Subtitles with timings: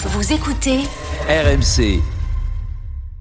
[0.00, 0.78] Vous écoutez
[1.28, 2.00] RMC.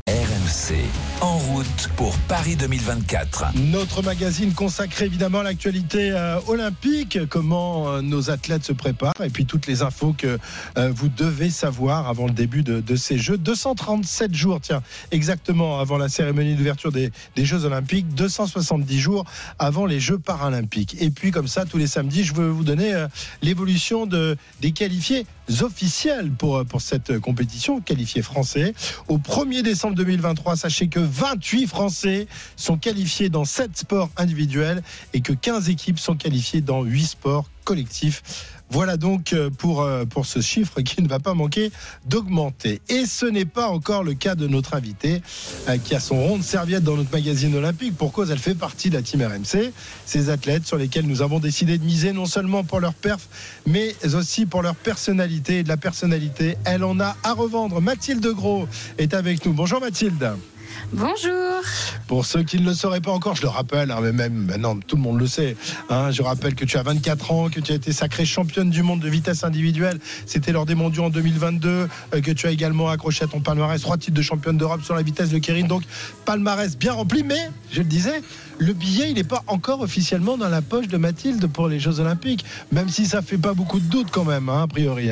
[0.07, 0.75] RMC.
[1.21, 3.45] En route pour Paris 2024.
[3.55, 9.31] Notre magazine consacré évidemment à l'actualité euh, olympique, comment euh, nos athlètes se préparent et
[9.31, 10.37] puis toutes les infos que
[10.77, 13.39] euh, vous devez savoir avant le début de, de ces Jeux.
[13.39, 19.25] 237 jours, tiens, exactement avant la cérémonie d'ouverture des, des Jeux olympiques, 270 jours
[19.57, 20.95] avant les Jeux paralympiques.
[21.01, 23.07] Et puis comme ça, tous les samedis, je veux vous donner euh,
[23.41, 25.25] l'évolution de, des qualifiés
[25.61, 28.73] officiels pour, pour cette compétition, qualifiés français.
[29.07, 35.21] Au 1er décembre 2023, sachez que 28 Français sont qualifiés dans 7 sports individuels et
[35.21, 38.23] que 15 équipes sont qualifiées dans 8 sports collectifs.
[38.69, 41.71] Voilà donc euh, pour, euh, pour ce chiffre qui ne va pas manquer
[42.05, 42.81] d'augmenter.
[42.89, 45.21] Et ce n'est pas encore le cas de notre invité
[45.69, 47.95] euh, qui a son rond de serviette dans notre magazine olympique.
[47.95, 49.71] Pour cause, elle fait partie de la team RMC.
[50.05, 53.29] Ces athlètes sur lesquels nous avons décidé de miser non seulement pour leur perf,
[53.65, 55.59] mais aussi pour leur personnalité.
[55.59, 57.81] Et de la personnalité, elle en a à revendre.
[57.81, 59.53] Mathilde Gros est avec nous.
[59.53, 60.33] Bonjour Mathilde.
[60.93, 61.61] Bonjour.
[62.07, 64.77] Pour ceux qui ne le sauraient pas encore, je le rappelle, hein, mais même maintenant
[64.79, 65.57] tout le monde le sait.
[65.89, 68.83] hein, je rappelle que tu as 24 ans, que tu as été sacrée championne du
[68.83, 69.99] monde de vitesse individuelle.
[70.25, 73.81] C'était lors des mondiaux en 2022, euh, que tu as également accroché à ton palmarès
[73.81, 75.67] trois titres de championne d'Europe sur la vitesse de Kérine.
[75.67, 75.83] Donc
[76.25, 78.21] palmarès bien rempli, mais je le disais,
[78.57, 81.99] le billet il n'est pas encore officiellement dans la poche de Mathilde pour les Jeux
[81.99, 85.09] Olympiques, même si ça fait pas beaucoup de doutes quand même, hein, a priori.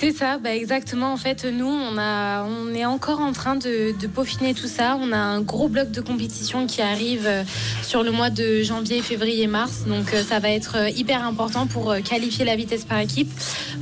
[0.00, 1.12] C'est ça, bah exactement.
[1.12, 4.96] En fait, nous, on, est encore en train de, peaufiner tout ça.
[5.02, 7.42] On a un gros bloc de compétition qui arrive euh,
[7.82, 9.86] sur le mois de janvier, février, mars.
[9.88, 13.28] Donc, euh, ça va être euh, hyper important pour qualifier la vitesse par équipe.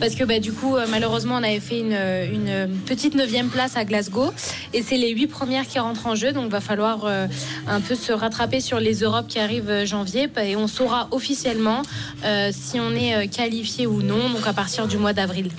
[0.00, 4.32] Parce que bah, du coup, malheureusement, on avait fait une, petite neuvième place à Glasgow.
[4.72, 6.32] Et c'est les huit premières qui rentrent en jeu.
[6.32, 7.06] Donc, va falloir
[7.66, 10.28] un peu se rattraper sur les Europes qui arrivent janvier.
[10.42, 11.82] Et on saura officiellement
[12.52, 14.30] si on est qualifié ou non.
[14.30, 15.50] Donc, à partir du mois d'avril.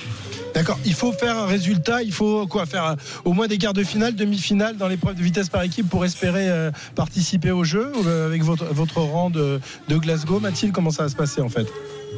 [0.57, 3.75] D'accord, il faut faire un résultat, il faut quoi faire euh, au moins des quarts
[3.75, 7.91] de finale, demi-finale dans l'épreuve de vitesse par équipe pour espérer euh, participer au jeu
[8.07, 10.39] euh, avec votre, rang de Glasgow.
[10.39, 11.67] Mathilde, comment ça va se passer en fait?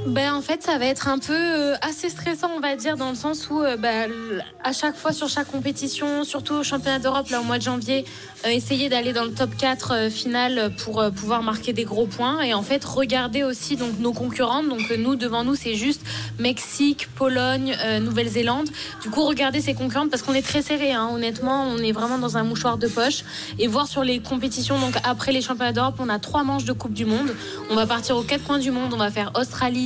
[0.07, 3.09] Ben en fait, ça va être un peu euh, assez stressant, on va dire, dans
[3.09, 4.11] le sens où euh, ben,
[4.63, 8.05] à chaque fois sur chaque compétition, surtout au championnat d'Europe là au mois de janvier,
[8.45, 12.41] euh, essayer d'aller dans le top 4 euh, final pour pouvoir marquer des gros points
[12.41, 14.69] et en fait regarder aussi donc nos concurrentes.
[14.69, 16.01] Donc nous devant nous c'est juste
[16.39, 18.69] Mexique, Pologne, Nouvelle-Zélande.
[19.01, 20.93] Du coup regarder ces concurrentes parce qu'on est très serré.
[20.93, 21.09] hein.
[21.13, 23.23] honnêtement, on est vraiment dans un mouchoir de poche
[23.57, 24.79] et voir sur les compétitions.
[24.79, 27.35] Donc après les championnats d'Europe, on a trois manches de Coupe du Monde.
[27.69, 28.93] On va partir aux quatre coins du monde.
[28.93, 29.78] On va faire Australie,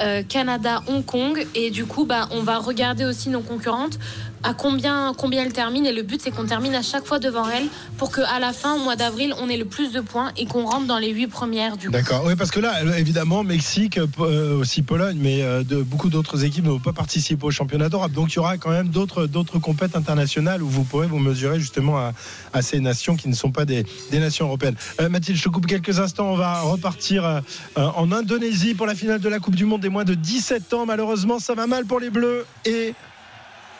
[0.00, 1.46] euh, Canada, Hong Kong.
[1.54, 3.98] Et du coup, bah, on va regarder aussi nos concurrentes
[4.44, 5.86] à combien, combien elles terminent.
[5.86, 7.66] Et le but, c'est qu'on termine à chaque fois devant elles
[7.98, 10.64] pour qu'à la fin, au mois d'avril, on ait le plus de points et qu'on
[10.66, 11.88] rentre dans les huit premières du.
[11.88, 16.10] D'accord, oui, parce que là, évidemment, Mexique, euh, euh, aussi Pologne, mais euh, de, beaucoup
[16.10, 18.12] d'autres équipes ne vont pas participer au championnat d'Europe.
[18.12, 21.58] Donc il y aura quand même d'autres d'autres compètes internationales où vous pourrez vous mesurer
[21.58, 22.12] justement à,
[22.52, 24.76] à ces nations qui ne sont pas des, des nations européennes.
[25.10, 26.30] Mathilde, je coupe quelques instants.
[26.32, 27.42] On va repartir
[27.76, 30.86] en Indonésie pour la finale de la Coupe du Monde des moins de 17 ans.
[30.86, 32.94] Malheureusement, ça va mal pour les Bleus et.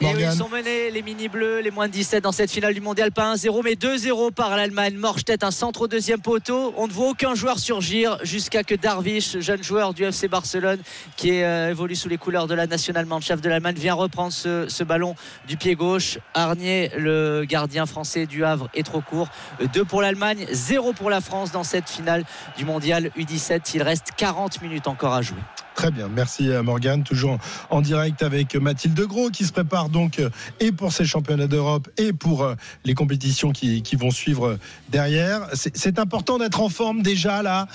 [0.00, 3.12] Ils sont menés, les mini bleus, les moins de 17 dans cette finale du mondial.
[3.12, 4.94] Pas 1-0, mais 2-0 par l'Allemagne.
[4.96, 6.74] Morstedt, un centre au deuxième poteau.
[6.76, 10.80] On ne voit aucun joueur surgir jusqu'à que Darvish, jeune joueur du FC Barcelone,
[11.16, 14.84] qui euh, évolue sous les couleurs de la Nationalmannschaft de l'Allemagne, vient reprendre ce, ce
[14.84, 15.14] ballon
[15.46, 16.18] du pied gauche.
[16.34, 19.28] Arnier, le gardien français du Havre, est trop court.
[19.72, 22.24] 2 pour l'Allemagne, 0 pour la France dans cette finale
[22.56, 23.70] du mondial U17.
[23.74, 25.40] Il reste 40 minutes encore à jouer.
[25.84, 27.04] Très bien, merci euh, Morgane.
[27.04, 27.36] Toujours
[27.68, 31.90] en direct avec Mathilde Gros qui se prépare donc euh, et pour ces championnats d'Europe
[31.98, 32.54] et pour euh,
[32.86, 34.56] les compétitions qui, vont suivre
[34.88, 35.46] derrière.
[35.52, 37.68] C'est important d'être en forme déjà là.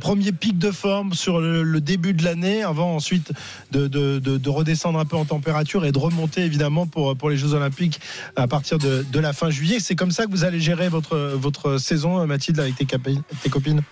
[0.00, 3.30] Premier pic de forme sur le, début de l'année avant ensuite
[3.72, 7.36] de, de- de- de redescendre un peu en température et de remonter évidemment pour, les
[7.36, 8.00] Jeux Olympiques
[8.36, 9.80] à partir de, la fin juillet.
[9.80, 12.86] C'est comme ça que vous allez gérer votre, saison, Mathilde, avec tes,
[13.50, 13.82] copines?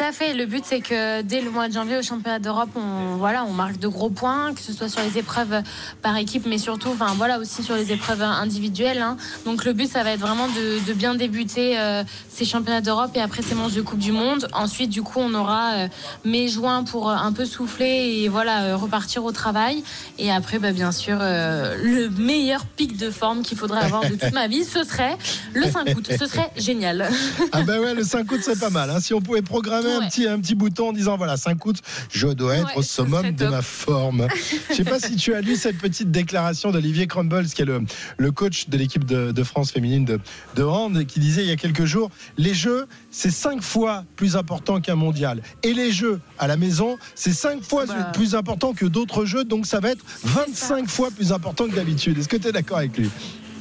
[0.00, 0.34] À fait.
[0.34, 3.52] Le but, c'est que dès le mois de janvier au championnat d'Europe, on, voilà, on
[3.52, 5.62] marque de gros points, que ce soit sur les épreuves
[6.02, 9.00] par équipe, mais surtout, enfin, voilà, aussi sur les épreuves individuelles.
[9.02, 9.16] hein.
[9.44, 13.20] Donc, le but, ça va être vraiment de, bien débuter euh, ces championnats d'Europe et
[13.20, 14.48] après ces manches de Coupe du Monde.
[14.52, 15.88] Ensuite, du coup, on aura euh,
[16.24, 19.84] mai-juin pour euh, un peu souffler et voilà, euh, repartir au travail.
[20.18, 24.32] Et après, bah, bien sûr, le meilleur pic de forme qu'il faudrait avoir de toute
[24.32, 25.16] ma vie, ce serait
[25.54, 26.08] le 5 août.
[26.18, 27.08] Ce serait génial.
[27.52, 28.90] Ah ben ouais, le 5 août c'est pas mal.
[28.90, 29.00] hein.
[29.00, 31.76] Si on pouvait progresser programmer un, petit, un petit bouton en disant voilà, 5 août,
[32.10, 34.26] je dois être au summum de ma forme.
[34.70, 37.82] je sais pas si tu as lu cette petite déclaration d'Olivier Crumbles, qui est le,
[38.16, 40.20] le coach de l'équipe de, France féminine de,
[40.56, 44.36] de hand, qui disait il y a quelques jours les jeux, c'est 5 fois plus
[44.36, 45.42] important qu'un mondial.
[45.62, 48.10] Et les jeux à la maison, c'est 5 fois bah.
[48.12, 52.18] plus important que d'autres jeux, donc ça va être 25 fois plus important que d'habitude.
[52.18, 53.10] Est-ce que tu es d'accord avec lui?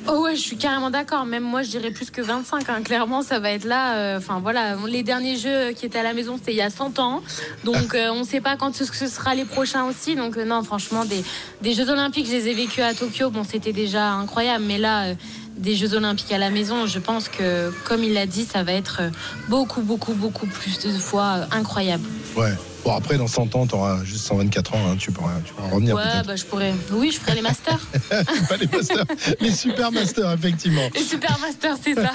[0.09, 1.25] Oh ouais, je suis carrément d'accord.
[1.25, 2.69] Même moi, je dirais plus que 25.
[2.69, 2.81] Hein.
[2.83, 3.95] Clairement, ça va être là.
[3.95, 6.69] Euh, enfin voilà, les derniers jeux qui étaient à la maison, c'était il y a
[6.69, 7.21] 100 ans.
[7.65, 10.15] Donc euh, on ne sait pas quand ce, sera les prochains aussi.
[10.15, 11.23] Donc euh, non, franchement, des,
[11.61, 13.29] des, Jeux Olympiques, je les ai vécus à Tokyo.
[13.29, 14.63] Bon, c'était déjà incroyable.
[14.65, 15.13] Mais là,
[15.57, 18.73] des Jeux Olympiques à la maison, je pense que, comme il l'a dit, ça va
[18.73, 19.01] être
[19.49, 22.07] beaucoup, beaucoup, beaucoup plus de fois incroyable.
[22.35, 22.53] Ouais.
[22.87, 25.67] Bon, après, dans 100 ans, tu auras juste 124 ans, hein, tu, pourras, tu, pourras,
[25.67, 25.93] revenir.
[25.93, 26.73] Ouais, bah, je pourrais.
[26.93, 27.85] Oui, je ferai les masters.
[28.09, 29.03] Pas les masters,
[29.41, 30.87] les super masters, effectivement.
[30.95, 32.13] Les super masters, c'est ça.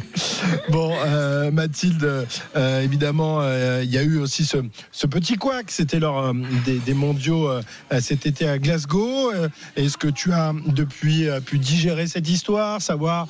[0.68, 4.58] bon, euh, Mathilde, euh, évidemment, euh, il y a eu aussi ce,
[4.92, 5.72] ce petit couac.
[5.72, 6.32] C'était lors
[6.64, 7.50] des, des, mondiaux
[7.98, 9.32] cet été à Glasgow.
[9.74, 13.26] Est-ce que tu as depuis pu digérer cette histoire, savoir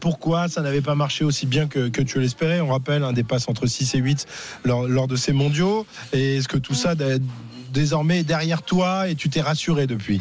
[0.00, 2.60] pourquoi ça n'avait pas marché aussi bien que, que tu l'espérais?
[2.60, 4.26] On rappelle, un des passes entre 6 et 8
[4.64, 5.86] lors, lors de ces mondiaux.
[6.12, 6.94] Et est-ce que tout ça
[7.72, 10.20] désormais derrière toi et tu t'es rassuré depuis?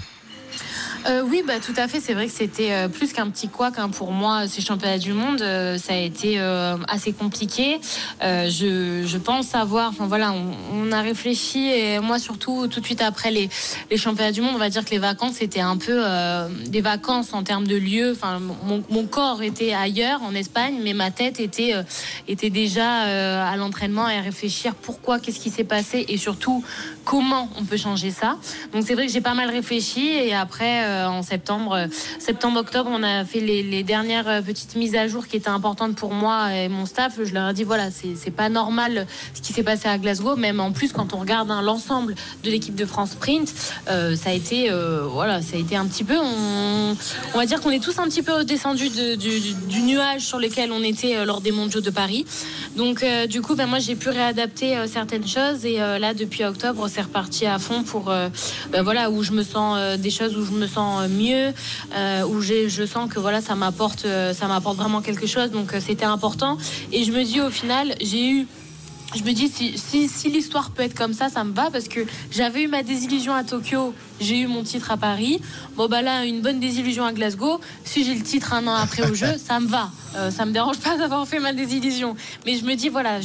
[1.07, 1.99] Euh, oui, bah, tout à fait.
[1.99, 5.13] C'est vrai que c'était euh, plus qu'un petit quoi qu'un pour moi, ces championnats du
[5.13, 5.41] monde.
[5.41, 6.39] Euh, ça a été
[6.87, 7.79] assez compliqué.
[8.21, 10.33] Je, pense savoir, enfin voilà,
[10.73, 13.49] on, a réfléchi et moi surtout tout de suite après les,
[13.89, 16.03] les championnats du monde, on va dire que les vacances étaient un peu
[16.65, 18.11] des vacances en termes de lieu.
[18.11, 21.73] Enfin, mon, corps était ailleurs en Espagne, mais ma tête était,
[22.27, 26.63] était déjà à l'entraînement et à réfléchir pourquoi, qu'est-ce qui s'est passé et surtout
[27.03, 28.37] comment on peut changer ça.
[28.73, 31.87] Donc c'est vrai que j'ai pas mal réfléchi et après en septembre, euh,
[32.19, 36.13] septembre-octobre, on a fait les, dernières euh, petites mises à jour qui étaient importantes pour
[36.13, 37.19] moi et mon staff.
[37.23, 40.59] Je leur ai dit voilà, c'est pas normal ce qui s'est passé à Glasgow, même
[40.59, 43.53] en plus quand on regarde hein, l'ensemble de l'équipe de France Sprint,
[43.87, 44.71] ça a été
[45.09, 46.95] voilà, ça a été un petit peu, on,
[47.35, 51.25] va dire qu'on est tous un petit peu descendus du, nuage sur lequel on était
[51.25, 52.25] lors des Mondiaux de Paris.
[52.75, 57.01] Donc du coup, ben, moi j'ai pu réadapter certaines choses et là depuis octobre, c'est
[57.01, 60.67] reparti à fond pour ben, voilà où je me sens des choses où je me
[60.67, 61.53] sens mieux,
[61.95, 65.51] euh, où je sens que voilà, ça m'apporte, euh, ça m'apporte vraiment quelque chose.
[65.51, 66.57] Donc euh, c'était important.
[66.91, 68.47] Et je me dis au final, j'ai eu
[69.15, 71.87] je me dis si, si, si l'histoire peut être comme ça, ça me va parce
[71.87, 72.01] que
[72.31, 75.41] j'avais eu ma désillusion à Tokyo, j'ai eu mon titre à Paris.
[75.75, 77.59] Bon bah là, une bonne désillusion à Glasgow.
[77.83, 79.89] Si j'ai le titre un an après au jeu, ça me va.
[80.15, 82.15] Euh, ça me dérange pas d'avoir fait ma désillusion.
[82.45, 83.19] Mais je me dis voilà,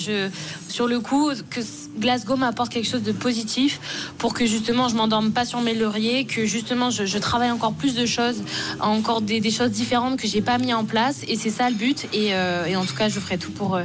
[0.69, 1.61] sur le coup que
[1.99, 6.25] Glasgow m'apporte quelque chose de positif pour que justement je m'endorme pas sur mes lauriers,
[6.25, 8.43] que justement je, travaille encore plus de choses,
[8.81, 11.23] encore des, choses différentes que j'ai pas mis en place.
[11.29, 12.07] Et c'est ça le but.
[12.13, 13.85] Et, euh, et, en tout cas, je ferai tout pour, euh,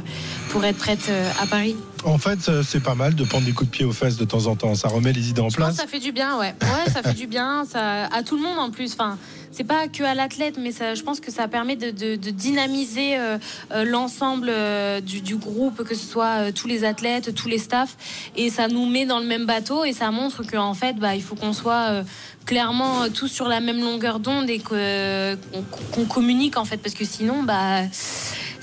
[0.50, 1.10] pour être prête
[1.40, 1.76] à Paris.
[2.06, 4.46] En fait, c'est pas mal de prendre des coups de pied aux fesses de temps
[4.46, 4.74] en temps.
[4.76, 5.74] Ça remet les idées en place.
[5.74, 6.54] ça fait du bien, ouais.
[6.62, 7.64] Ouais, ça fait du bien.
[7.64, 8.92] Ça, à tout le monde en plus.
[8.92, 9.18] Enfin,
[9.56, 13.38] c'est pas que à l'athlète, mais ça, je pense que ça permet de, dynamiser euh,
[13.72, 17.96] euh, l'ensemble euh, du, groupe, que ce soit tous les athlètes, tous les staffs,
[18.36, 21.22] et ça nous met dans le même bateau et ça montre qu'en fait, bah, il
[21.22, 22.04] faut qu'on soit
[22.44, 27.42] clairement tous sur la même longueur d'onde et qu'on communique en fait, parce que sinon,
[27.42, 27.82] bah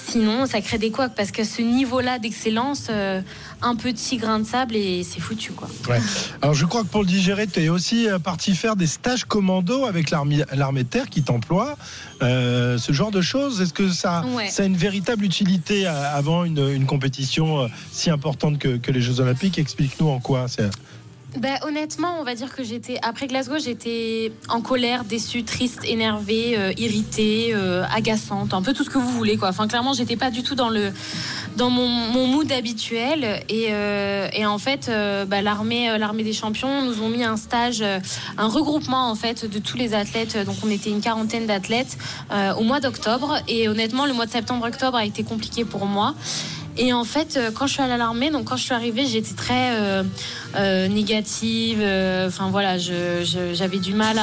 [0.07, 3.21] Sinon, ça crée des couacs parce qu'à ce niveau-là d'excellence, euh,
[3.61, 5.51] un petit grain de sable et c'est foutu.
[5.53, 5.67] Quoi.
[6.41, 9.25] Alors, je crois que pour le digérer, tu es aussi euh, parti faire des stages
[9.25, 10.43] commando avec l'armée
[10.83, 11.77] de terre qui t'emploie.
[12.21, 16.85] Euh, ce genre de choses, est-ce que ça, ça a une véritable utilité avant une,
[16.85, 19.57] compétition si importante que, que les Jeux Olympiques?
[19.57, 20.69] Explique-nous en quoi c'est.
[21.37, 26.55] Ben, honnêtement, on va dire que j'étais après Glasgow, j'étais en colère, déçue, triste, énervée,
[26.57, 29.49] euh, irritée, euh, agaçante, un peu tout ce que vous voulez quoi.
[29.49, 30.91] Enfin clairement, j'étais pas du tout dans le
[31.57, 31.87] dans mon,
[32.27, 34.91] mood habituel et, euh, et en fait,
[35.27, 37.83] bah, l'armée l'armée des champions nous ont mis un stage,
[38.37, 40.37] un regroupement en fait de tous les athlètes.
[40.45, 41.97] Donc on était une quarantaine d'athlètes
[42.57, 46.15] au mois d'octobre et honnêtement, le mois de septembre-octobre a été compliqué pour moi.
[46.77, 49.05] Et en fait, euh, quand je suis allée à l'armée, donc quand je suis arrivée,
[49.05, 50.03] j'étais très euh,
[50.55, 51.79] euh, négative.
[52.27, 54.17] Enfin voilà, j'avais du mal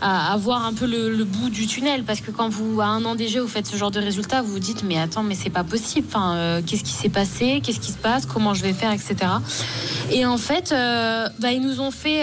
[0.00, 3.14] à, voir un peu le, bout du tunnel parce que quand vous, à un an
[3.14, 5.64] déjà, vous faites ce genre de résultat, vous vous dites mais attends, mais c'est pas
[5.64, 6.06] possible.
[6.08, 9.16] Enfin, qu'est-ce qui s'est passé Qu'est-ce qui se passe Comment je vais faire, etc.
[10.10, 12.22] Et en fait, bah, ils nous ont fait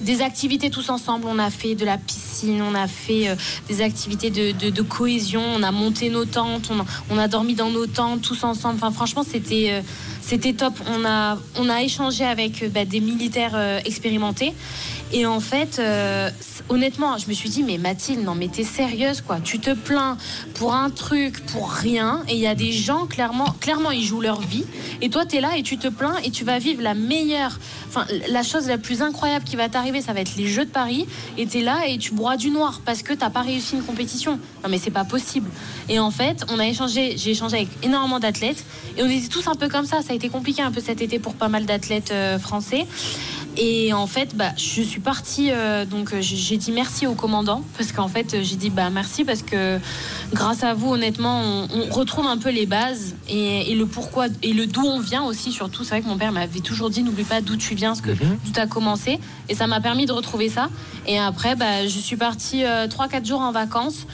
[0.00, 1.26] des activités tous ensemble.
[1.28, 3.34] On a fait de la piscine, on a fait euh,
[3.68, 6.70] des activités de, cohésion, on a monté nos tentes,
[7.10, 8.76] on a, dormi dans nos tentes tous ensemble.
[8.76, 9.82] Enfin, franchement, c'était euh,
[10.20, 10.74] c'était top.
[10.86, 14.54] On a, on a échangé avec euh, bah, des militaires expérimentés.
[15.10, 15.80] Et en fait,
[16.68, 19.38] honnêtement, je me suis dit, mais Mathilde, non, mais t'es sérieuse, quoi.
[19.40, 20.18] Tu te plains
[20.54, 22.22] pour un truc, pour rien.
[22.28, 24.66] Et il y a des gens, clairement, clairement, ils jouent leur vie.
[25.00, 28.06] Et toi, t'es là et tu te plains et tu vas vivre la meilleure, enfin,
[28.28, 31.06] la chose la plus incroyable qui va t'arriver, ça va être les Jeux de Paris.
[31.36, 34.38] Et t'es là et tu broies du noir parce que t'as pas réussi une compétition.
[34.62, 35.48] Non, mais c'est pas possible.
[35.88, 38.64] Et en fait, on a échangé, j'ai échangé avec énormément d'athlètes.
[38.96, 40.02] Et on était tous un peu comme ça.
[40.02, 42.86] Ça a été compliqué un peu cet été pour pas mal d'athlètes euh, français.
[43.56, 47.62] Et en fait, bah, je suis partie, euh, donc euh, j'ai dit merci au commandant,
[47.76, 49.80] parce qu'en fait, euh, j'ai dit bah, merci, parce que
[50.32, 54.26] grâce à vous, honnêtement, on, on retrouve un peu les bases et, et le pourquoi
[54.42, 55.82] et le d'où on vient aussi, surtout.
[55.82, 58.10] C'est vrai que mon père m'avait toujours dit n'oublie pas d'où tu viens, ce que,
[58.10, 59.18] d'où tu as commencé.
[59.48, 60.68] Et ça m'a permis de retrouver ça.
[61.06, 64.06] Et après, bah, je suis partie 3-4 jours en vacances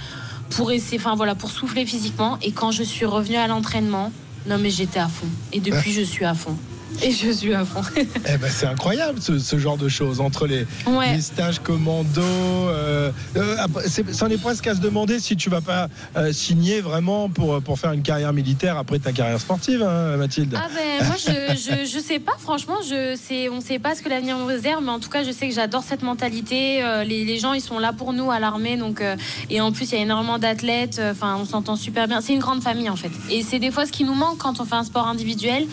[0.50, 2.38] pour essayer, enfin voilà, pour souffler physiquement.
[2.40, 4.10] Et quand je suis revenue à l'entraînement,
[4.46, 5.26] non mais j'étais à fond.
[5.52, 6.56] Et depuis, je suis à fond.
[7.02, 7.82] Et je suis à fond.
[7.96, 11.14] Eh ben, c'est incroyable ce, ce genre de choses entre les, Ouais.
[11.16, 12.20] les stages commando.
[12.22, 16.80] euh, euh, c'est- c'en est presque à se demander si tu vas pas euh, signer
[16.80, 20.54] vraiment pour, pour faire une carrière militaire après ta carrière sportive, hein, Mathilde.
[20.56, 24.02] Ah ben moi je, je, je sais pas franchement je sais on sait pas ce
[24.02, 27.04] que l'avenir nous réserve mais en tout cas je sais que j'adore cette mentalité Euh,
[27.04, 29.16] les, les gens ils sont là pour nous à l'armée donc euh,
[29.50, 32.32] et en plus il y a énormément d'athlètes Euh, enfin on s'entend super bien c'est
[32.32, 34.64] une grande famille en fait et c'est des fois ce qui nous manque quand on
[34.64, 35.66] fait un sport individuel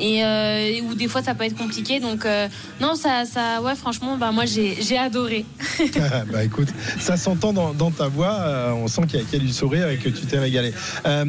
[0.00, 2.48] et euh, où des fois ça peut être compliqué donc euh,
[2.80, 5.44] non ça ça ouais franchement bah moi j'ai adoré
[6.32, 8.34] bah écoute, ça s'entend dans, dans ta voix.
[8.40, 10.38] euh, on sent qu'il y, a- qu'il y a du sourire et que tu t'es
[10.38, 10.72] régalé.
[11.06, 11.24] Euh,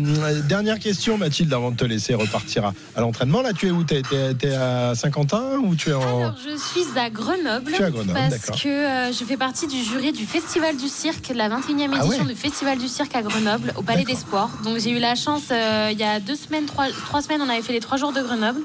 [0.48, 3.42] dernière question, Mathilde, avant de te laisser repartir à, à l'entraînement.
[3.42, 3.84] Là, tu es où?
[3.84, 4.02] T'es
[4.38, 6.02] t'es à Saint-Quentin ou tu es en.
[6.02, 7.72] Alors, je suis à Grenoble.
[7.74, 11.32] Tu es à Grenoble, Parce que je fais partie du jury du Festival du Cirque,
[11.36, 14.50] la 21e Ah édition ouais du Festival du Cirque à Grenoble, au Palais des Sports.
[14.64, 17.62] Donc, j'ai eu la chance, il y a deux semaines, trois, trois semaines, on avait
[17.62, 18.59] fait les trois jours de Grenoble.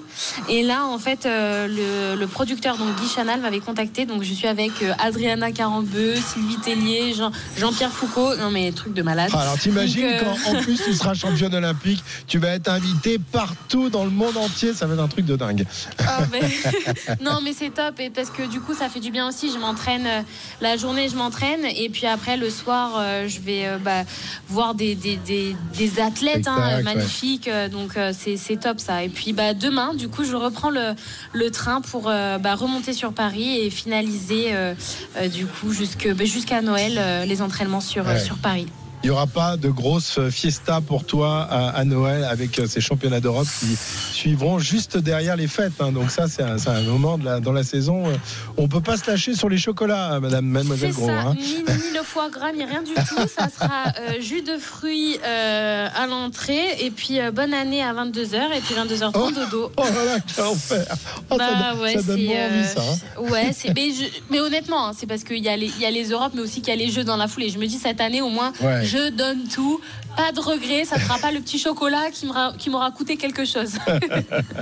[0.48, 4.06] Et là, en fait, euh, le, le producteur, donc Guy Chanal, m'avait contacté.
[4.06, 8.36] Donc, je suis avec euh, Adriana Carambeu, Sylvie Tellier, Jean- Jean-Pierre Foucault.
[8.36, 9.30] Non, mais truc de malade.
[9.34, 13.18] Ah, alors t'imagines euh, quand en plus tu seras championne olympique, tu vas être invité
[13.18, 15.66] partout dans le monde entier, ça va être un truc de dingue.
[15.98, 16.20] Ah,
[17.20, 19.50] non, mais c'est top et parce que du coup, ça fait du bien aussi.
[19.52, 20.06] Je m'entraîne
[20.60, 24.02] la journée, je m'entraîne et puis après le soir, je vais bah,
[24.48, 27.48] voir des, des, des, des athlètes hein, magnifiques.
[27.48, 29.02] euh, Donc c'est c'est top ça.
[29.02, 30.94] Et puis bah, demain, du coup, je reprends le,
[31.34, 34.74] le train pour euh, bah, remonter sur Paris et finaliser euh,
[35.18, 35.72] euh, du coup
[36.16, 38.18] bah, jusqu'à Noël les entraînements sur, Ouais.
[38.20, 38.68] sur Paris.
[39.04, 42.80] Il n'y aura pas de grosse fiesta pour toi à, à Noël avec euh, ces
[42.80, 43.76] championnats d'Europe qui
[44.14, 45.75] suivront juste derrière les fêtes.
[45.80, 45.92] hein.
[45.92, 48.08] Donc ça, c'est un, moment de la- dans la saison.
[48.08, 48.14] euh,
[48.56, 51.06] On peut pas se lâcher sur les chocolats, Madame Mademoiselle Gros.
[51.08, 51.34] ça, hein.
[51.38, 53.28] ni, ni le foie gras, ni rien du tout.
[53.28, 57.92] Ça sera euh, jus de fruits euh, à l'entrée et puis euh, bonne année à
[57.92, 59.30] 22h et puis 22h30 Oh.
[59.30, 59.70] dodo.
[59.76, 60.87] Oh là là, quel enfer
[61.30, 62.80] Oh, ça, Bah donne- ouais, ça donne envie, ça.
[62.80, 63.20] hein.
[63.30, 65.90] Ouais, mais, je- mais honnêtement, hein, c'est parce qu'il y, a les- il y a
[65.90, 67.50] les Europes, mais aussi qu'il y a les Jeux dans la foulée.
[67.50, 68.82] Je me dis cette année au moins, Ouais.
[68.84, 69.80] je donne tout,
[70.16, 70.85] pas de regret.
[70.85, 73.73] Ça ne sera pas le petit chocolat qui m'aura coûté quelque chose.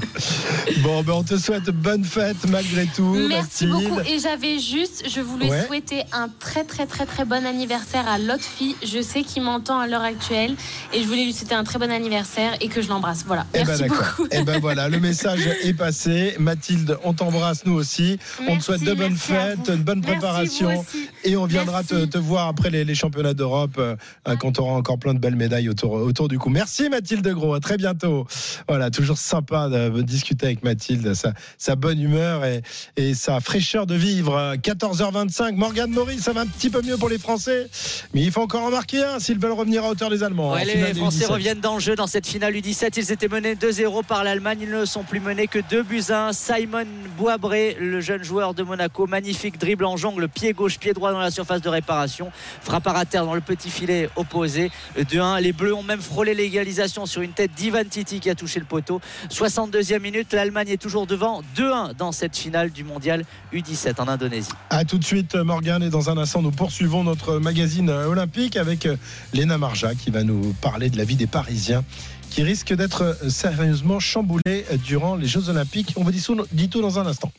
[0.83, 3.15] Bon, ben on te souhaite bonne fête malgré tout.
[3.29, 3.89] Merci Mathilde.
[3.91, 4.01] beaucoup.
[4.09, 5.67] Et j'avais juste, je voulais Ouais.
[5.67, 8.75] souhaiter un très très très très bon anniversaire à l'autre fille.
[8.83, 10.55] Je sais qu'il m'entend à l'heure actuelle
[10.93, 13.25] et je voulais lui souhaiter un très bon anniversaire et que je l'embrasse.
[13.27, 13.47] Voilà.
[13.55, 14.27] Eh ben Merci beaucoup.
[14.31, 16.35] Eh ben voilà, le message est passé.
[16.39, 18.19] Mathilde, on t'embrasse nous aussi.
[18.49, 20.85] on te souhaite de bonnes fêtes, une bonne préparation.
[21.25, 23.97] Et on viendra te, voir après les, les championnats d'Europe euh,
[24.39, 26.51] quand on aura encore plein de belles médailles autour, autour du cou.
[26.51, 28.27] Merci Mathilde Gros, à très bientôt.
[28.69, 32.63] Voilà, toujours sympa de discuter avec Mathilde, sa, sa bonne humeur et,
[32.97, 34.37] et sa fraîcheur de vivre.
[34.37, 37.69] Euh, 14h25, Morgane Maurice, ça va un petit peu mieux pour les Français,
[38.15, 40.53] mais il faut encore en marquer un s'ils veulent revenir à hauteur des Allemands.
[40.53, 41.33] Ouais, en les Français U17.
[41.33, 42.93] reviennent dans le jeu dans cette finale U17.
[42.97, 44.61] Ils étaient menés 2-0 par l'Allemagne.
[44.63, 46.33] Ils ne sont plus menés que 2 buts à 1.
[46.33, 46.87] Simon
[47.19, 51.21] Boabré, le jeune joueur de Monaco, magnifique dribble en jongle, pied gauche, pied droit dans
[51.21, 52.31] la surface de réparation.
[52.61, 54.71] Frappe à terre dans le petit filet opposé.
[54.99, 55.32] 2-1.
[55.41, 58.67] Les Bleus ont même frôlé l'égalisation sur une tête d'Ivan Titi qui a touché le
[58.67, 59.01] poteau.
[59.31, 64.51] 62e minute, l'Allemagne est toujours devant 2-1 dans cette finale du mondial U17 en Indonésie.
[64.71, 65.83] A tout de suite, Morgane.
[65.83, 68.97] Et dans un instant, nous poursuivons notre magazine euh, olympique avec euh,
[69.33, 71.85] Léna Marja qui va nous parler de la vie des Parisiens
[72.33, 75.93] qui risquent d'être euh, sérieusement chamboulés euh, durant les Jeux Olympiques.
[75.97, 77.31] On vous dit tout, dit tout dans un instant.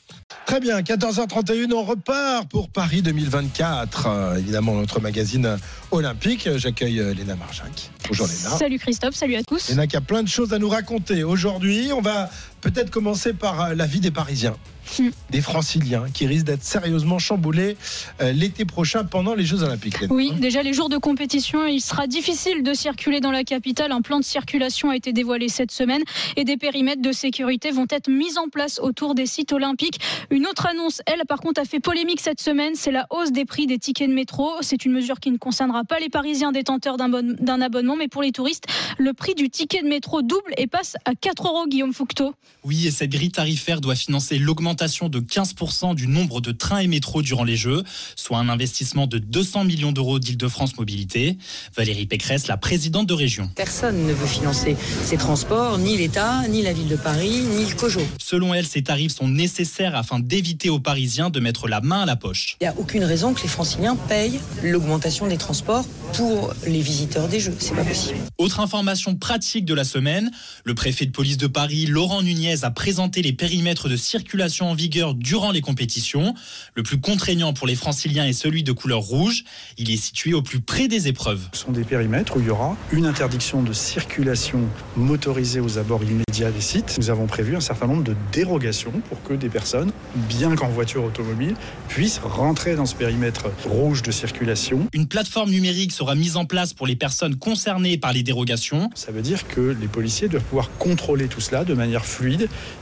[0.45, 4.07] Très bien, 14h31, on repart pour Paris 2024.
[4.07, 5.57] Euh, évidemment, notre magazine
[5.91, 6.49] olympique.
[6.57, 7.91] J'accueille euh, Léna Marjac.
[8.07, 8.57] Bonjour Léna.
[8.57, 9.69] Salut Christophe, salut à tous.
[9.69, 11.23] Léna qui a plein de choses à nous raconter.
[11.23, 12.29] Aujourd'hui, on va
[12.63, 14.55] peut-être commencer par euh, la vie des Parisiens.
[14.99, 15.09] Mm.
[15.29, 17.77] Des franciliens qui risquent d'être sérieusement chamboulés
[18.21, 19.95] euh, l'été prochain pendant les Jeux Olympiques.
[20.09, 23.91] Oui, déjà les jours de compétition, il sera difficile de circuler dans la capitale.
[23.93, 26.01] Un plan de circulation a été dévoilé cette semaine
[26.35, 29.99] et des périmètres de sécurité vont être mis en place autour des sites olympiques.
[30.29, 33.45] Une autre annonce, elle, par contre, a fait polémique cette semaine, c'est la hausse des
[33.45, 34.51] prix des tickets de métro.
[34.61, 38.09] C'est une mesure qui ne concernera pas les Parisiens détenteurs d'un bon- d'un abonnement, mais
[38.09, 38.65] pour les touristes,
[38.97, 42.33] le prix du ticket de métro double et passe à 4 euros, Guillaume Fouquetot.
[42.63, 46.87] Oui, et cette grille tarifaire doit financer l'augmentation de 15% du nombre de trains et
[46.87, 47.83] métros durant les Jeux,
[48.15, 51.37] soit un investissement de 200 millions d'euros d'Île-de-France Mobilité.
[51.75, 53.49] Valérie Pécresse, la présidente de région.
[53.55, 57.75] Personne ne veut financer ces transports, ni l'État, ni la ville de Paris, ni le
[57.75, 58.01] COJO.
[58.21, 62.05] Selon elle, ces tarifs sont nécessaires afin d'éviter aux Parisiens de mettre la main à
[62.05, 62.55] la poche.
[62.61, 67.27] Il n'y a aucune raison que les franciliens payent l'augmentation des transports pour les visiteurs
[67.27, 67.55] des Jeux.
[67.59, 68.19] C'est pas possible.
[68.37, 70.31] Autre information pratique de la semaine,
[70.63, 74.73] le préfet de police de Paris, Laurent Nunez, a présenté les périmètres de circulation en
[74.73, 76.33] vigueur durant les compétitions.
[76.75, 79.43] Le plus contraignant pour les franciliens est celui de couleur rouge.
[79.77, 81.47] Il est situé au plus près des épreuves.
[81.53, 84.59] Ce sont des périmètres où il y aura une interdiction de circulation
[84.97, 86.95] motorisée aux abords immédiats des sites.
[86.97, 89.91] Nous avons prévu un certain nombre de dérogations pour que des personnes,
[90.27, 91.55] bien qu'en voiture automobile,
[91.87, 94.87] puissent rentrer dans ce périmètre rouge de circulation.
[94.93, 98.89] Une plateforme numérique sera mise en place pour les personnes concernées par les dérogations.
[98.95, 102.32] Ça veut dire que les policiers doivent pouvoir contrôler tout cela de manière fluide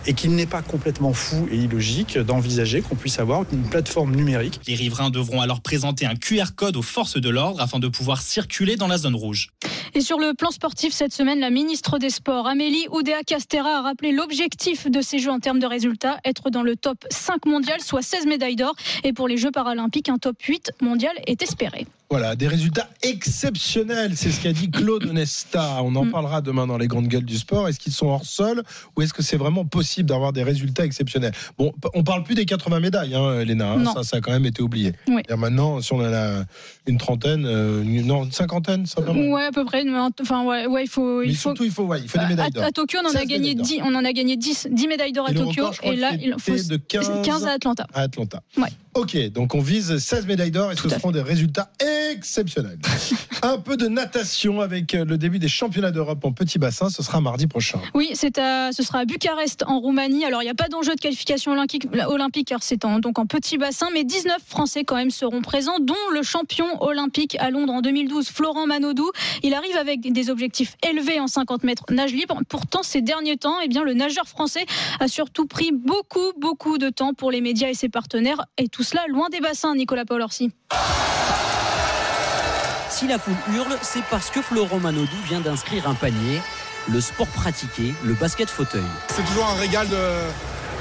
[0.05, 4.59] et qu'il n'est pas complètement fou et illogique d'envisager qu'on puisse avoir une plateforme numérique.
[4.67, 8.21] Les riverains devront alors présenter un QR code aux forces de l'ordre afin de pouvoir
[8.21, 9.49] circuler dans la zone rouge.
[9.93, 14.11] Et sur le plan sportif, cette semaine, la ministre des Sports, Amélie Oudéa-Castera, a rappelé
[14.11, 18.01] l'objectif de ces Jeux en termes de résultats, être dans le top 5 mondial, soit
[18.01, 18.73] 16 médailles d'or.
[19.03, 21.85] Et pour les Jeux paralympiques, un top 8 mondial est espéré.
[22.09, 25.81] Voilà, des résultats exceptionnels, c'est ce qu'a dit Claude Nesta.
[25.81, 26.11] On en Mm.
[26.11, 27.69] parlera demain dans les grandes gueules du sport.
[27.69, 28.63] Est-ce qu'ils sont hors sol
[28.97, 31.31] ou est-ce que c'est vraiment possible d'avoir des résultats exceptionnels?
[31.57, 33.71] Bon, on parle plus des 80 médailles, hein, Léna.
[33.71, 33.85] hein.
[33.93, 34.91] Ça, ça a quand même été oublié.
[35.07, 35.21] Oui.
[35.29, 36.43] Et maintenant, si on en a
[36.85, 39.11] une trentaine, euh, une- non, une cinquantaine, va.
[39.13, 39.80] Ouais, à peu près.
[39.89, 41.21] Mais Enfin, ouais, ouais, il faut.
[41.21, 41.49] Mais Il faut...
[41.49, 42.63] surtout, il faut, ouais, il faut des À, médailles d'or.
[42.63, 43.65] à Tokyo, on en, 16 a gagné médailles d'or.
[43.65, 45.67] 10, on en a gagné 10, 10 médailles d'or à Tokyo.
[45.67, 47.87] record, et là, il faut de 15, 15 à Atlanta.
[47.93, 48.41] à Atlanta.
[48.57, 48.69] Ouais.
[48.93, 51.71] Ok, donc on vise 16 médailles d'or et ce Tout à seront des résultats
[52.11, 52.77] exceptionnels.
[53.41, 57.01] Un peu de natation avec euh, le début des championnats d'Europe en petit bassin, ce
[57.01, 57.79] sera mardi prochain.
[57.93, 60.25] Oui, c'est à, ce sera à Bucarest en Roumanie.
[60.25, 63.25] Alors il n'y a pas d'enjeu de qualification olympique, olympique car c'est en, donc en
[63.25, 67.73] petit bassin, mais 19 Français quand même seront présents, dont le champion olympique à Londres
[67.73, 69.09] en 2012, Florent Manodou.
[69.41, 72.39] Il arrive avec des objectifs élevés en 50 mètres nage libre.
[72.49, 74.65] Pourtant, ces derniers temps, eh bien, le nageur français
[74.99, 78.83] a surtout pris beaucoup, beaucoup de temps pour les médias et ses partenaires, et tout
[78.83, 80.51] cela loin des bassins, Nicolas Paul-Orsi.
[82.89, 86.41] Si la foule hurle, c'est parce que Florent Manodou vient d'inscrire un panier.
[86.91, 88.81] Le sport pratiqué, le basket fauteuil.
[89.09, 89.95] C'est toujours un régal de,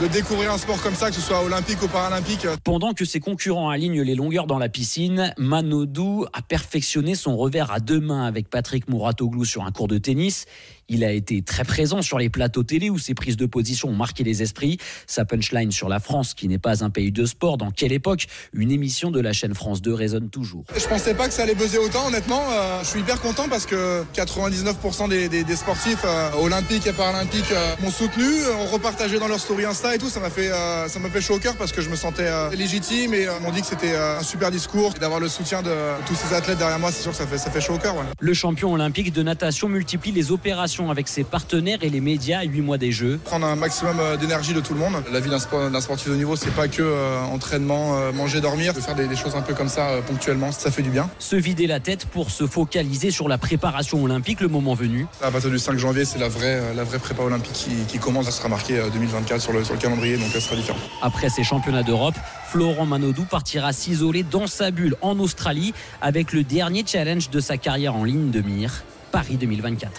[0.01, 2.47] de découvrir un sport comme ça, que ce soit olympique ou paralympique.
[2.65, 7.71] Pendant que ses concurrents alignent les longueurs dans la piscine, Manodou a perfectionné son revers
[7.71, 10.47] à deux mains avec Patrick Mouratoglou sur un cours de tennis.
[10.93, 13.95] Il a été très présent sur les plateaux télé où ses prises de position ont
[13.95, 14.77] marqué les esprits.
[15.07, 18.27] Sa punchline sur la France, qui n'est pas un pays de sport, dans quelle époque?
[18.53, 20.65] Une émission de la chaîne France 2 résonne toujours.
[20.77, 22.43] Je pensais pas que ça allait buzzer autant, honnêtement.
[22.51, 26.93] Euh, je suis hyper content parce que 99% des, des- des sportifs euh, olympiques et
[26.93, 28.25] paralympiques euh, m'ont soutenu,
[28.61, 30.09] ont repartagé dans leur story Insta et tout.
[30.09, 30.49] Ça m'a fait,
[30.89, 33.61] ça m'a fait chaud au cœur parce que je me sentais légitime et m'ont dit
[33.61, 34.93] que c'était un super discours.
[34.95, 35.71] D'avoir le soutien de
[36.07, 37.95] tous ces athlètes derrière moi, c'est sûr que ça fait, ça fait chaud au cœur.
[37.95, 38.03] ouais.
[38.19, 42.45] Le champion olympique de natation multiplie les opérations avec ses partenaires et les médias à
[42.45, 43.19] 8 mois des Jeux.
[43.25, 45.03] Prendre un maximum euh, d'énergie de tout le monde.
[45.13, 48.13] La vie d'un sport- d'un sportif de haut niveau, c'est pas que euh, entraînement, euh,
[48.13, 48.73] manger, dormir.
[48.73, 51.11] De faire des, des choses un peu comme ça euh, ponctuellement, ça fait du bien.
[51.19, 55.07] Se vider la tête pour se focaliser sur la préparation olympique le moment venu.
[55.23, 58.27] À partir du 5 janvier, c'est la vraie, la vraie prépa olympique qui, qui commence.
[58.27, 60.79] Ça sera marqué euh, 2024 sur le, sur le calendrier, donc ça sera différent.
[61.03, 62.15] Après ces championnats d'Europe,
[62.49, 67.57] Florent Manodou partira s'isoler dans sa bulle en Australie avec le dernier challenge de sa
[67.57, 69.91] carrière en ligne de mire, Paris 2024.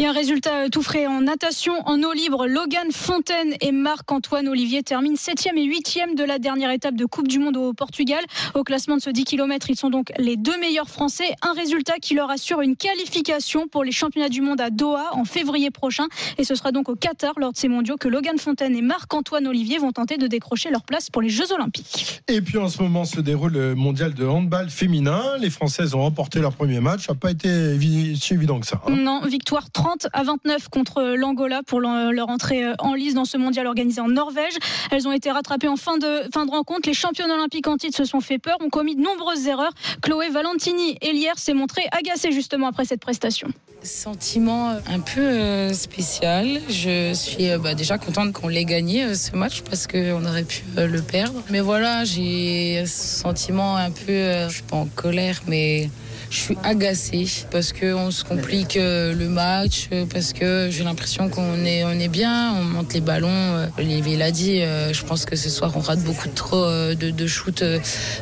[0.00, 2.46] Et un résultat euh, tout frais en natation, en eau libre.
[2.46, 7.28] Logan Fontaine et Marc-Antoine Olivier terminent 7e et 8e de la dernière étape de Coupe
[7.28, 8.24] du Monde au Portugal.
[8.54, 11.34] Au classement de ce 10 km, ils sont donc les deux meilleurs Français.
[11.42, 15.26] Un résultat qui leur assure une qualification pour les championnats du monde à Doha en
[15.26, 16.06] février prochain.
[16.38, 19.46] Et ce sera donc au Qatar, lors de ces mondiaux, que Logan Fontaine et Marc-Antoine
[19.46, 22.22] Olivier vont tenter de décrocher leur place pour les Jeux Olympiques.
[22.26, 25.36] Et puis en ce moment se déroule le mondial de handball féminin.
[25.40, 27.06] Les Françaises ont remporté leur premier match.
[27.06, 27.78] Ça n'a pas été
[28.16, 28.80] si évident que ça.
[28.86, 28.96] hein.
[28.96, 33.66] Non, victoire 30 à 29 contre l'Angola pour leur entrée en lice dans ce mondial
[33.66, 34.54] organisé en Norvège.
[34.90, 36.88] Elles ont été rattrapées en fin de, fin de rencontre.
[36.88, 39.72] Les championnes olympiques en titre se sont fait peur, ont commis de nombreuses erreurs.
[40.02, 43.48] Chloé Valentini, hier s'est montrée agacée justement après cette prestation.
[43.82, 46.60] Sentiment un peu euh, spécial.
[46.68, 50.44] Je suis euh, bah, déjà contente qu'on l'ait gagné euh, ce match parce qu'on aurait
[50.44, 51.42] pu le perdre.
[51.48, 55.88] Mais voilà, j'ai un sentiment un peu, je suis pas en colère, mais
[56.30, 61.28] je suis agacée parce qu'on se complique euh, le match, euh, parce que j'ai l'impression
[61.28, 63.28] qu'on est, on est bien, on monte les ballons.
[63.28, 67.26] Euh, Olivier l'a dit, je pense que ce soir on rate beaucoup trop de, de
[67.26, 67.64] shoot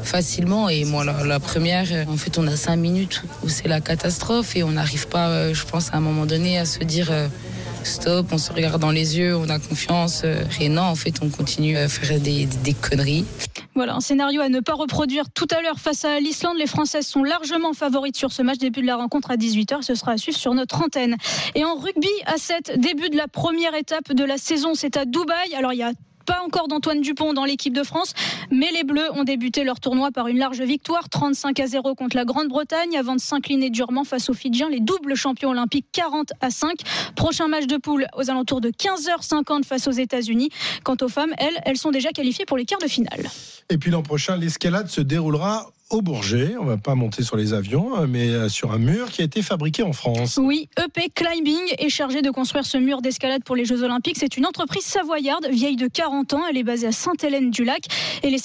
[0.03, 0.69] facilement.
[0.69, 4.63] Et moi, la, première, en fait, on a cinq minutes où c'est la catastrophe et
[4.63, 7.11] on n'arrive pas, je pense, à un moment donné à se dire
[7.83, 10.25] stop, on se regarde dans les yeux, on a confiance.
[10.61, 13.27] Et non, en fait, on continue à faire des, des conneries.
[13.79, 16.57] Voilà, un scénario à ne pas reproduire tout à l'heure face à l'Islande.
[16.59, 18.59] Les Françaises sont largement favorites sur ce match.
[18.59, 19.83] Début de la rencontre à 18h.
[19.83, 21.17] Ce sera à suivre sur notre antenne.
[21.55, 25.05] Et en rugby, à 7, début de la première étape de la saison, c'est à
[25.05, 25.55] Dubaï.
[25.55, 25.93] Alors, il y a
[26.29, 28.13] pas encore d'Antoine Dupont dans l'équipe de France,
[28.51, 32.17] mais les Bleus ont débuté leur tournoi par une large victoire, 35 à 0 contre
[32.17, 36.51] la Grande-Bretagne, avant de s'incliner durement face aux Fidjiens, les doubles champions olympiques 40 à
[36.51, 36.81] 5.
[37.17, 40.51] Prochain match de poule aux alentours de 15h50 face aux États-Unis.
[40.85, 43.31] Quant aux femmes, elles, elles sont déjà qualifiées pour les quarts de finale.
[43.71, 46.55] Et puis l'an prochain, l'escalade se déroulera au Bourget.
[46.61, 49.25] On va pas monter sur les avions, hein, mais euh, sur un mur qui a
[49.25, 50.39] été fabriqué en France.
[50.41, 54.17] Oui, EP Climbing est chargé de construire ce mur d'escalade pour les Jeux Olympiques.
[54.19, 56.43] C'est une entreprise savoyarde, vieille de 40 ans.
[56.51, 57.85] Elle est basée à Sainte-Hélène-du-Lac.
[58.23, 58.39] Et les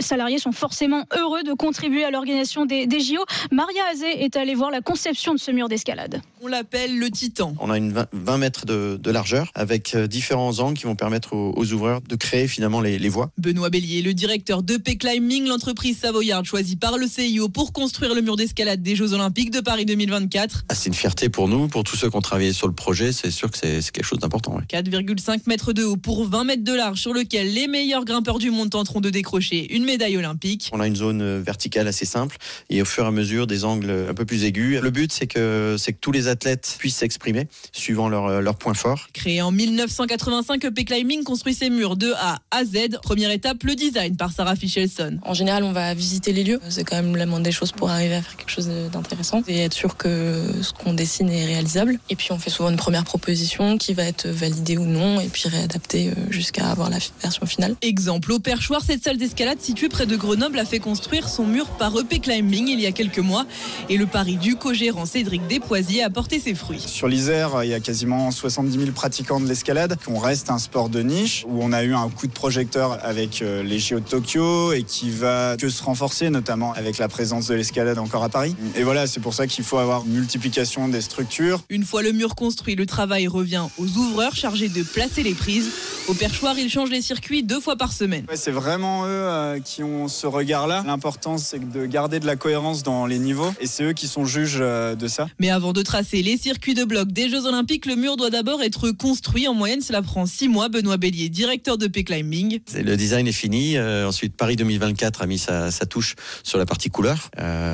[0.00, 3.24] salariés sont forcément heureux de contribuer à l'organisation des, JO.
[3.50, 6.20] Maria Azé est allée voir la conception de ce mur d'escalade.
[6.42, 7.54] On l'appelle le Titan.
[7.60, 11.72] On a une 20 mètres de, largeur avec euh, différents angles qui vont permettre aux,
[11.72, 13.30] ouvreurs de créer finalement les, les voies.
[13.38, 18.22] Benoît Bélier, le directeur d'EP Climbing, l'entreprise savoyarde choisie par le CIO pour construire le
[18.22, 20.64] mur d'escalade des Jeux Olympiques de Paris 2024.
[20.68, 23.12] Ah, c'est une fierté pour nous, pour tous ceux qui ont travaillé sur le projet.
[23.12, 24.58] C'est sûr que c'est quelque chose d'important.
[24.68, 28.50] 4,5 mètres de haut pour 20 mètres de large sur lequel les meilleurs grimpeurs du
[28.50, 30.70] monde tenteront de décrocher une médaille olympique.
[30.72, 32.36] On a une zone euh, verticale assez simple
[32.70, 34.80] et au fur et à mesure des angles un peu plus aigus.
[34.80, 38.74] Le but, c'est que, que tous les athlètes puissent s'exprimer suivant leurs euh, leur points
[38.74, 39.08] forts.
[39.12, 42.98] Créé en 1985, EP Climbing construit ses murs de A à Z.
[43.02, 45.18] Première étape, le design par Sarah Fichelson.
[45.22, 46.60] En général, on va visiter les lieux.
[46.70, 49.64] C'est quand même la moindre des choses pour arriver à faire quelque chose d'intéressant et
[49.64, 51.98] être sûr que ce qu'on dessine est réalisable.
[52.08, 55.28] Et puis on fait souvent une première proposition qui va être validée ou non et
[55.28, 57.76] puis réadaptée euh, jusqu'à avoir la version finale.
[57.82, 61.66] Exemple, au Perchoir, cette salle d'escalade située près de Grenoble a fait construire son mur
[61.70, 63.46] par EP Climbing il y a quelques mois
[63.88, 66.80] et le pari du co-gérant Cédric Despoisiers a porté ses fruits.
[66.86, 69.96] Sur l'Isère, il y a quasiment 70 000 pratiquants de l'escalade.
[70.08, 73.42] On reste un sport de niche où on a eu un coup de projecteur avec
[73.42, 77.46] euh, les JO de Tokyo et qui va que se renforcer, notamment avec la présence
[77.46, 78.54] de l'escalade encore à Paris.
[78.76, 81.62] Et voilà, c'est pour ça qu'il faut avoir une multiplication des structures.
[81.70, 85.70] Une fois le mur construit, le travail revient aux ouvreurs chargés de placer les prises.
[86.08, 88.26] Au perchoir, ils changent les circuits deux fois par semaine.
[88.34, 90.82] c'est vraiment eux euh, qui ont ce regard-là.
[90.86, 94.24] L'important, c'est de garder de la cohérence dans les niveaux et c'est eux qui sont
[94.24, 95.28] juges euh, de ça.
[95.38, 98.62] Mais avant de tracer les circuits de bloc des Jeux Olympiques, le mur doit d'abord
[98.62, 99.46] être construit.
[99.46, 100.68] En moyenne, cela prend six mois.
[100.68, 102.60] Benoît Bélier, directeur de P-Climbing.
[102.74, 103.76] Le design est fini.
[103.76, 106.14] Euh, ensuite, Paris 2024 a mis sa, touche
[106.50, 107.30] sur la partie couleur.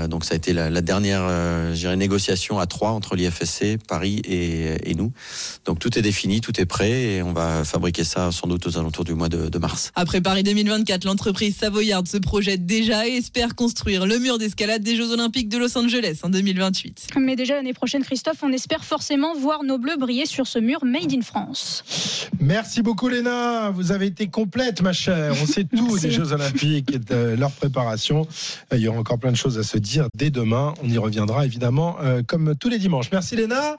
[0.08, 1.26] donc ça a été la, dernière
[1.96, 5.12] négociation à trois entre l'IFSC, Paris et, et, nous.
[5.64, 8.76] Donc tout est défini, tout est prêt et on va fabriquer ça sans doute aux
[8.76, 9.92] alentours du mois de, mars.
[9.94, 14.94] Après Paris 2024, l'entreprise savoyarde se projette déjà et espère construire le mur d'escalade des
[14.94, 17.08] Jeux Olympiques de Los Angeles en 2028.
[17.18, 20.84] Mais déjà l'année prochaine, Christophe, on espère forcément voir nos bleus briller sur ce mur
[20.84, 21.82] Made in France.
[22.38, 25.34] Merci beaucoup Léna, vous avez été complète ma chère.
[25.42, 28.26] On sait tout des Jeux Olympiques et de leur préparation.
[28.72, 30.74] Il y aura encore plein de choses à se dire dès demain.
[30.82, 33.10] On y reviendra évidemment euh, comme tous les dimanches.
[33.12, 33.74] Merci Léna.